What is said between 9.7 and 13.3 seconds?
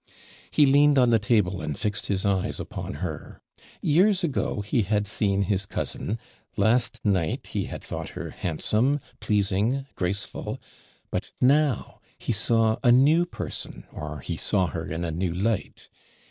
graceful but now, he saw a new